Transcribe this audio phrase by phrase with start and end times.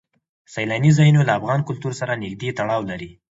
[0.53, 3.09] سیلاني ځایونه له افغان کلتور سره نږدې تړاو لري.